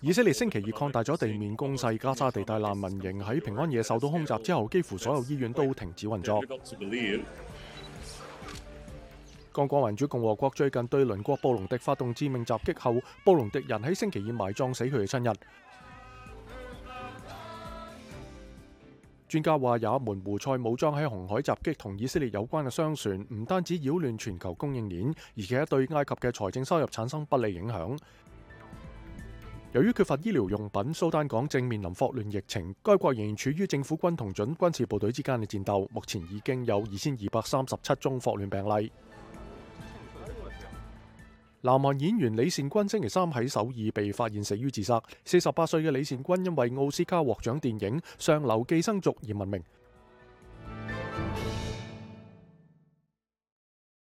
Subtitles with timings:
[0.00, 6.40] 以色列星期二扩大咗地面攻势，加沙地带难民营喺平安夜受到空袭之后，几乎所有医院都停止运作。
[9.52, 15.34] 刚果民主共和国最近对邻国布隆迪发动致命袭击后，布隆迪人喺星期二埋葬死去嘅亲人。
[19.28, 27.98] 专家话，也门胡塞武装喺红海袭击同以色列有关嘅商船，唔单止扰乱全球供应链，而且对埃及嘅财政收入产生不利影响。
[29.72, 38.92] 由于缺乏医疗用品，苏丹港正面临霍乱疫情，该国仍然处于政府军同准军事部队之间嘅战斗，目前已经有二千二百三十七宗霍乱病例。
[41.66, 45.02] 南韩演员李善均星期三喺首尔被发现死于自杀。
[45.24, 49.62] 四十八岁嘅李善均因为奥斯卡获奖电影《上流寄生族》而闻名。